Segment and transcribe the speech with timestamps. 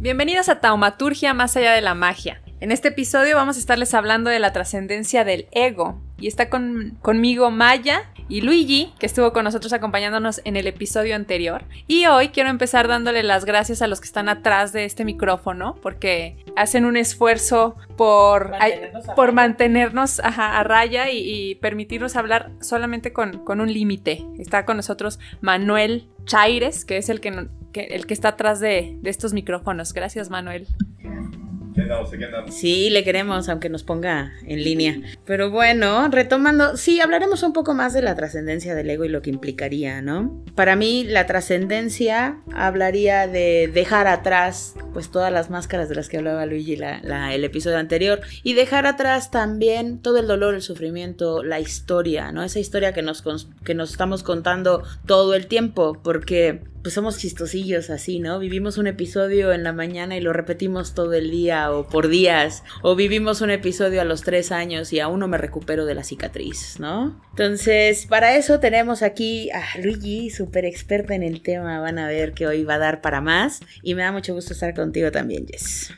[0.00, 2.40] Bienvenidos a Taumaturgia más allá de la magia.
[2.60, 6.00] En este episodio vamos a estarles hablando de la trascendencia del ego.
[6.18, 11.64] Y está conmigo Maya y Luigi, que estuvo con nosotros acompañándonos en el episodio anterior.
[11.86, 15.76] Y hoy quiero empezar dándole las gracias a los que están atrás de este micrófono,
[15.82, 23.12] porque hacen un esfuerzo por mantenernos, a, por mantenernos a raya y, permitirnos hablar solamente
[23.12, 24.24] con, un límite.
[24.38, 29.10] Está con nosotros Manuel Chaires, que es el que, el que está atrás de, de
[29.10, 29.92] estos micrófonos.
[29.92, 30.66] Gracias, Manuel.
[32.48, 34.96] Sí, le queremos, aunque nos ponga en línea.
[35.28, 39.20] Pero bueno, retomando, sí, hablaremos un poco más de la trascendencia del ego y lo
[39.20, 40.42] que implicaría, ¿no?
[40.54, 46.16] Para mí, la trascendencia hablaría de dejar atrás, pues, todas las máscaras de las que
[46.16, 51.42] hablaba Luigi la, el episodio anterior y dejar atrás también todo el dolor, el sufrimiento,
[51.42, 52.42] la historia, ¿no?
[52.42, 53.22] Esa historia que nos,
[53.64, 58.38] que nos estamos contando todo el tiempo, porque pues somos chistosillos así, ¿no?
[58.38, 62.62] Vivimos un episodio en la mañana y lo repetimos todo el día o por días,
[62.82, 66.04] o vivimos un episodio a los tres años y aún no me recupero de la
[66.04, 67.20] cicatriz, ¿no?
[67.30, 72.32] Entonces, para eso tenemos aquí a Luigi, súper experta en el tema, van a ver
[72.32, 75.46] que hoy va a dar para más y me da mucho gusto estar contigo también,
[75.46, 75.92] Jess.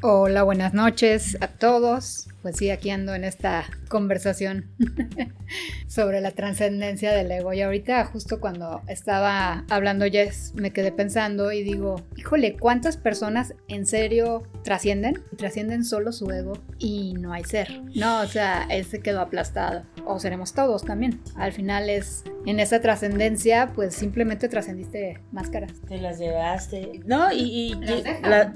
[0.00, 2.27] Hola, buenas noches a todos.
[2.48, 4.70] Pues sí, aquí ando en esta conversación
[5.86, 7.52] sobre la trascendencia del ego.
[7.52, 13.52] Y ahorita, justo cuando estaba hablando Jess, me quedé pensando y digo, híjole, ¿cuántas personas
[13.68, 15.22] en serio trascienden?
[15.36, 17.82] Trascienden solo su ego y no hay ser.
[17.94, 19.82] No, o sea, él se quedó aplastado.
[20.06, 21.20] O seremos todos también.
[21.36, 25.72] Al final es, en esa trascendencia, pues simplemente trascendiste máscaras.
[25.86, 27.00] Te las llevaste.
[27.04, 27.78] No, y...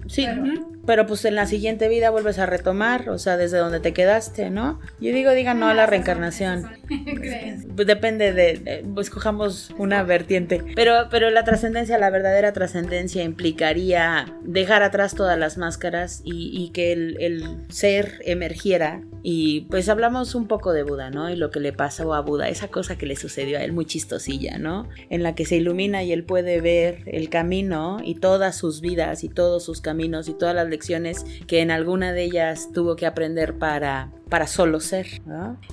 [0.06, 0.26] sí,
[0.86, 1.06] pero...
[1.06, 4.80] pues en la siguiente vida vuelves a retomar, o sea, desde donde te quedaste, ¿no?
[4.98, 6.70] Yo digo, digan no a la reencarnación.
[7.74, 10.62] Pues depende de, pues escojamos una vertiente.
[10.74, 16.92] Pero, pero la trascendencia, la verdadera trascendencia implicaría dejar atrás todas las máscaras y, que
[16.92, 19.00] el, el, ser emergiera.
[19.22, 21.30] Y pues hablamos un poco de Buda, ¿no?
[21.30, 23.81] Y lo que le pasó a Buda, esa cosa que le sucedió a él muy
[23.84, 24.88] chistosilla, ¿no?
[25.10, 29.24] En la que se ilumina y él puede ver el camino y todas sus vidas
[29.24, 33.06] y todos sus caminos y todas las lecciones que en alguna de ellas tuvo que
[33.06, 35.20] aprender para para solo ser.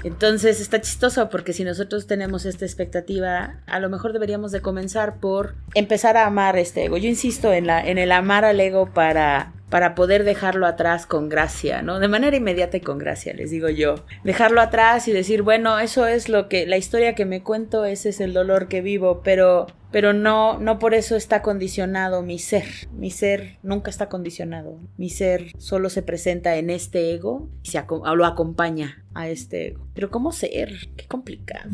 [0.04, 5.22] Entonces está chistoso porque si nosotros tenemos esta expectativa, a lo mejor deberíamos de comenzar
[5.22, 6.98] por empezar a amar este ego.
[6.98, 11.30] Yo insisto en, la, en el amar al ego para, para poder dejarlo atrás con
[11.30, 12.00] gracia, ¿no?
[12.00, 13.96] De manera inmediata y con gracia, les digo yo.
[14.24, 18.10] Dejarlo atrás y decir, bueno, eso es lo que, la historia que me cuento, ese
[18.10, 22.66] es el dolor que vivo, pero pero no, no por eso está condicionado mi ser.
[22.92, 24.80] Mi ser nunca está condicionado.
[24.98, 29.86] Mi ser solo se presenta en este ego y se lo acompaña a este ego.
[29.94, 30.90] Pero ¿cómo ser?
[30.96, 31.70] Qué complicado.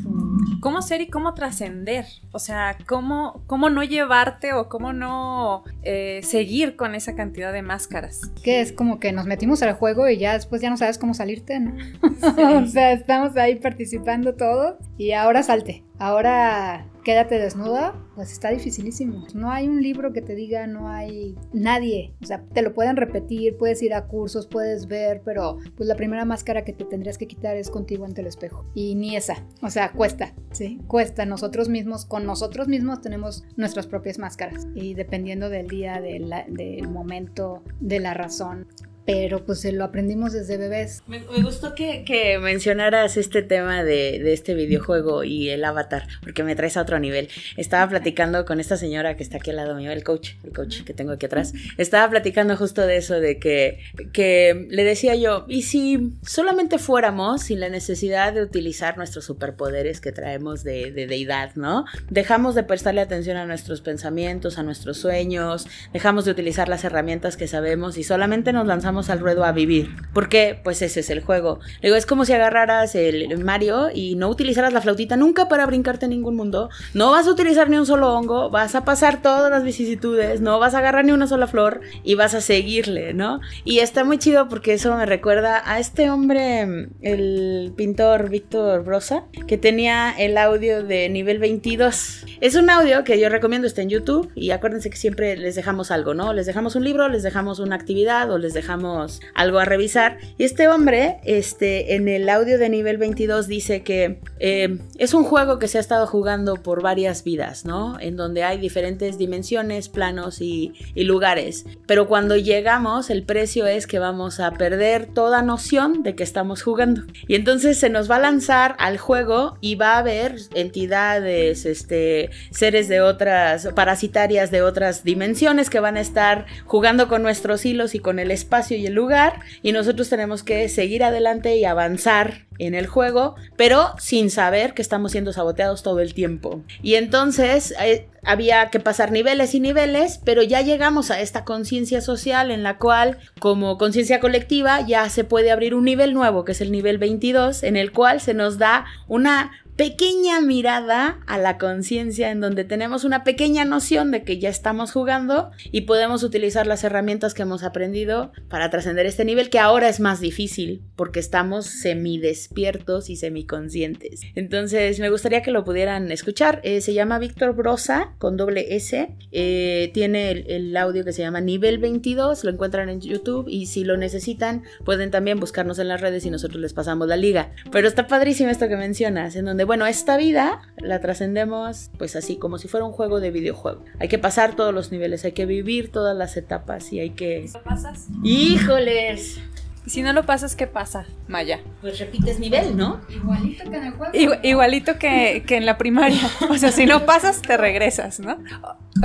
[0.61, 2.06] ¿Cómo ser y cómo trascender?
[2.31, 7.61] O sea, ¿cómo, ¿cómo no llevarte o cómo no eh, seguir con esa cantidad de
[7.61, 8.22] máscaras?
[8.44, 11.13] Que es como que nos metimos al juego y ya después ya no sabes cómo
[11.13, 11.75] salirte, ¿no?
[12.63, 15.83] o sea, estamos ahí participando todos y ahora salte.
[15.97, 19.25] Ahora quédate desnuda, pues está dificilísimo.
[19.33, 22.13] No hay un libro que te diga, no hay nadie.
[22.22, 25.95] O sea, te lo pueden repetir, puedes ir a cursos, puedes ver, pero pues la
[25.95, 28.66] primera máscara que te tendrías que quitar es contigo ante el espejo.
[28.73, 29.45] Y ni esa.
[29.61, 30.81] O sea, cuesta, ¿sí?
[30.88, 31.25] Cuesta.
[31.25, 34.67] Nosotros mismos, con nosotros mismos tenemos nuestras propias máscaras.
[34.75, 38.67] Y dependiendo del día, del, del momento, de la razón,
[39.05, 41.03] pero pues lo aprendimos desde bebés.
[41.07, 46.43] Me, gustó que, que, mencionaras este tema de, de, este videojuego y el avatar, porque
[46.43, 47.29] me traes a otro nivel.
[47.55, 50.81] Estaba platicando con esta señora que está aquí al lado mío, el coach, el coach
[50.83, 51.53] que tengo aquí atrás.
[51.77, 53.79] Estaba platicando justo de eso, de que,
[54.11, 60.01] que le decía yo, ¿y si solamente fuéramos sin la necesidad de utilizar nuestros superpoderes
[60.01, 61.85] que traemos de, de deidad, ¿no?
[62.09, 67.38] Dejamos de prestarle atención a nuestros pensamientos, a nuestros sueños, dejamos de utilizar las herramientas
[67.38, 69.95] que sabemos y solamente nos lanzamos al ruedo a vivir.
[70.13, 71.59] Porque, pues ese es el juego.
[71.81, 76.06] Digo, es como si agarraras el Mario y no utilizaras la flautita nunca para brincarte
[76.06, 76.69] en ningún mundo.
[76.94, 80.59] No vas a utilizar ni un solo hongo, vas a pasar todas las vicisitudes, no
[80.59, 83.39] vas a agarrar ni una sola flor y vas a seguirle, ¿no?
[83.63, 89.25] Y está muy chido porque eso me recuerda a este hombre, el pintor Víctor Brosa,
[89.47, 92.25] que tenía el audio de nivel 22.
[92.42, 95.92] Es un audio que yo recomiendo, está en YouTube y acuérdense que siempre les dejamos
[95.92, 96.33] algo, ¿no?
[96.33, 98.84] Les dejamos un libro, les dejamos una actividad o les dejamos
[99.33, 100.17] algo a revisar.
[100.37, 105.23] Y este hombre, este, en el audio de nivel 22 dice que eh, es un
[105.23, 107.99] juego que se ha estado jugando por varias vidas, ¿no?
[107.99, 111.65] En donde hay diferentes dimensiones, planos y, y lugares.
[111.87, 116.61] Pero cuando llegamos, el precio es que vamos a perder toda noción de que estamos
[116.63, 117.03] jugando.
[117.27, 122.29] Y entonces se nos va a lanzar al juego y va a haber entidades, este,
[122.51, 127.95] seres de otras, parasitarias de otras dimensiones que van a estar jugando con nuestros hilos
[127.95, 129.39] y con el espacio y el lugar.
[129.62, 134.81] Y nosotros tenemos que seguir adelante y avanzar en el juego, pero sin saber que
[134.81, 136.62] estamos siendo saboteados todo el tiempo.
[136.81, 142.01] Y entonces eh, había que pasar niveles y niveles, pero ya llegamos a esta conciencia
[142.01, 146.54] social en la cual, como conciencia colectiva, ya se puede abrir un nivel nuevo, que
[146.54, 151.57] es el nivel 22, en el cual se nos da una pequeña mirada a la
[151.57, 156.66] conciencia en donde tenemos una pequeña noción de que ya estamos jugando y podemos utilizar
[156.66, 161.19] las herramientas que hemos aprendido para trascender este nivel que ahora es más difícil porque
[161.19, 164.22] estamos semidespiertos y semiconscientes.
[164.36, 166.62] Entonces me gustaría que lo pudieran escuchar.
[166.63, 169.13] Eh, se llama Víctor Brosa con doble S.
[169.31, 172.45] Eh, tiene el, el audio que se llama Nivel 22.
[172.45, 176.30] Lo encuentran en YouTube y si lo necesitan pueden también buscarnos en las redes y
[176.30, 177.51] nosotros les pasamos la liga.
[177.71, 182.38] Pero está padrísimo esto que mencionas, en donde bueno, esta vida la trascendemos pues así,
[182.38, 183.83] como si fuera un juego de videojuego.
[184.00, 187.50] Hay que pasar todos los niveles, hay que vivir todas las etapas y hay que...
[187.53, 188.07] ¿Lo pasas?
[188.23, 189.39] ¡Híjoles!
[189.85, 191.59] Si no lo pasas, ¿qué pasa, Maya?
[191.81, 193.01] Pues repites nivel, ¿no?
[193.07, 194.13] Igualito que en el juego.
[194.13, 196.21] Igu- igualito que, que en la primaria.
[196.50, 198.35] O sea, si no pasas, te regresas, ¿no?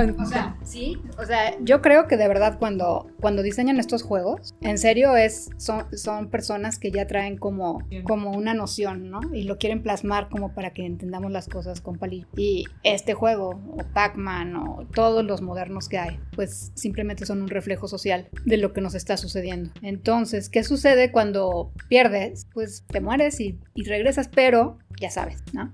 [0.09, 4.55] O sea, sí, o sea, yo creo que de verdad cuando, cuando diseñan estos juegos,
[4.61, 9.21] en serio es, son, son personas que ya traen como, como una noción, ¿no?
[9.33, 12.27] Y lo quieren plasmar como para que entendamos las cosas con palillo.
[12.35, 17.49] Y este juego, o Pac-Man, o todos los modernos que hay, pues simplemente son un
[17.49, 19.71] reflejo social de lo que nos está sucediendo.
[19.81, 22.47] Entonces, ¿qué sucede cuando pierdes?
[22.53, 25.73] Pues te mueres y, y regresas, pero ya sabes, ¿no?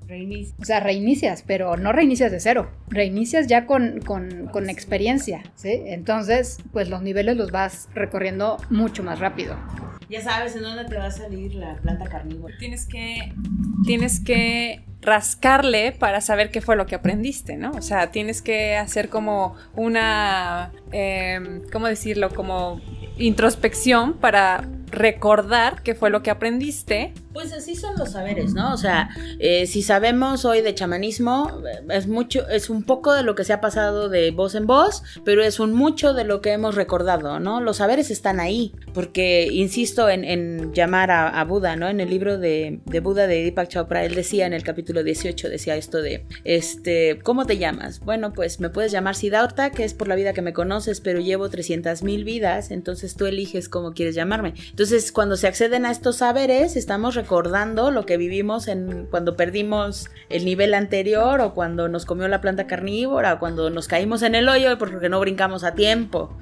[0.60, 2.72] O sea, reinicias, pero no reinicias de cero.
[2.88, 5.84] Reinicias ya con, con, con experiencia, ¿sí?
[5.86, 9.58] Entonces, pues los niveles los vas recorriendo mucho más rápido.
[10.10, 12.56] Ya sabes en dónde te va a salir la planta carnívora.
[12.58, 13.34] Tienes que,
[13.86, 17.72] tienes que rascarle para saber qué fue lo que aprendiste, ¿no?
[17.72, 22.30] O sea, tienes que hacer como una, eh, ¿cómo decirlo?
[22.30, 22.80] Como
[23.18, 27.13] introspección para recordar qué fue lo que aprendiste.
[27.34, 28.74] Pues así son los saberes, ¿no?
[28.74, 33.36] O sea, eh, si sabemos hoy de chamanismo, es mucho, es un poco de lo
[33.36, 36.54] que se ha pasado de voz en voz, pero es un mucho de lo que
[36.54, 37.62] hemos recordado, ¿no?
[37.62, 41.88] Los saberes están ahí, porque insisto en, en llamar a, a, Buda, ¿no?
[41.88, 45.50] En el libro de, de, Buda de Deepak Chopra, él decía en el capítulo 18,
[45.50, 48.00] decía esto de, este, ¿cómo te llamas?
[48.00, 51.19] Bueno, pues me puedes llamar Siddhartha, que es por la vida que me conoces, pero
[51.19, 54.56] llevo 300 mil vidas, entonces tú eliges cómo quieres llamarme.
[54.78, 60.12] Entonces, cuando se acceden a estos saberes, estamos recordando lo que vivimos en cuando perdimos
[60.30, 64.36] el nivel anterior o cuando nos comió la planta carnívora o cuando nos caímos en
[64.36, 66.38] el hoyo porque no brincamos a tiempo.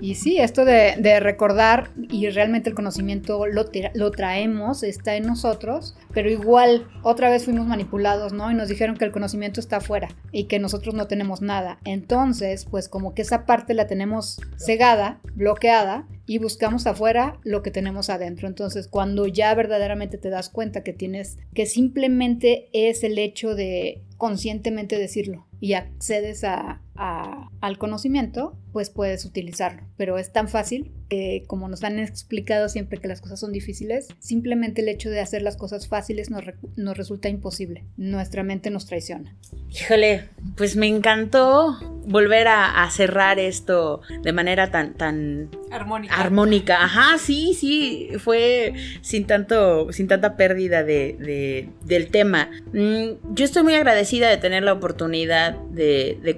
[0.00, 5.26] Y sí, esto de, de, recordar y realmente el conocimiento lo, lo, traemos, está en
[5.26, 8.50] nosotros, pero igual otra vez fuimos manipulados, ¿no?
[8.50, 11.80] Y nos dijeron que el conocimiento está afuera y que nosotros no tenemos nada.
[11.84, 17.70] Entonces, pues como que esa parte la tenemos cegada, bloqueada, y buscamos afuera lo que
[17.70, 18.48] tenemos adentro.
[18.48, 24.02] Entonces, cuando ya verdaderamente te das cuenta que tienes, que simplemente es el hecho de
[24.16, 29.82] conscientemente decirlo y accedes a, a, al conocimiento, pues puedes utilizarlo.
[29.96, 34.08] Pero es tan fácil que, como nos han explicado siempre que las cosas son difíciles,
[34.20, 37.84] simplemente el hecho de hacer las cosas fáciles nos, re nos resulta imposible.
[37.96, 39.36] Nuestra mente nos traiciona.
[39.68, 41.76] Híjole, pues me encantó
[42.06, 46.14] volver a, a cerrar esto de manera tan, tan armónica.
[46.14, 52.50] Armónica, ajá, sí, sí, fue sin tanto, sin tanta pérdida de, de, del tema.
[52.72, 56.36] Mm, yo estoy muy agradecida de tener la oportunidad de, de,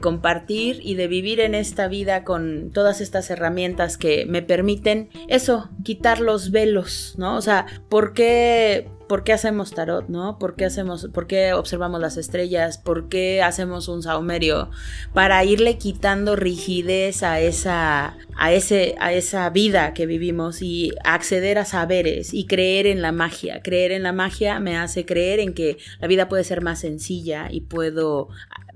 [0.54, 6.20] y de vivir en esta vida con todas estas herramientas que me permiten eso, quitar
[6.20, 7.37] los velos, ¿no?
[7.37, 10.38] O sea, ¿por qué, ¿Por qué hacemos tarot, no?
[10.38, 12.78] ¿Por qué hacemos, por qué observamos las estrellas?
[12.78, 14.70] ¿Por qué hacemos un saumerio?
[15.12, 21.58] Para irle quitando rigidez a esa, a ese, a esa vida que vivimos y acceder
[21.58, 23.61] a saberes y creer en la magia.
[23.62, 27.49] Creer en la magia me hace creer en que la vida puede ser más sencilla
[27.50, 28.28] y puedo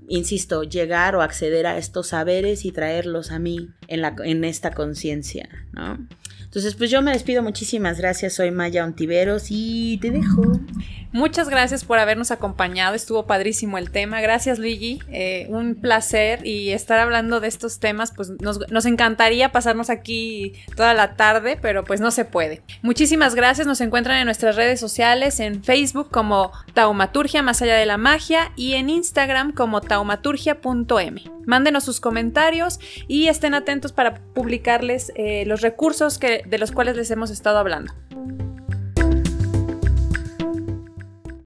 [0.09, 4.71] insisto, llegar o acceder a estos saberes y traerlos a mí en, la, en esta
[4.71, 5.97] conciencia, ¿no?
[6.43, 10.41] Entonces, pues yo me despido, muchísimas gracias, soy Maya Ontiveros y te dejo.
[11.11, 14.21] Muchas gracias por habernos acompañado, estuvo padrísimo el tema.
[14.21, 19.51] Gracias Luigi, eh, un placer y estar hablando de estos temas, pues nos, nos encantaría
[19.51, 22.61] pasarnos aquí toda la tarde, pero pues no se puede.
[22.83, 27.87] Muchísimas gracias, nos encuentran en nuestras redes sociales, en Facebook como Taumaturgia más allá de
[27.87, 31.23] la magia y en Instagram como taumaturgia.m.
[31.45, 36.95] Mándenos sus comentarios y estén atentos para publicarles eh, los recursos que, de los cuales
[36.95, 37.93] les hemos estado hablando.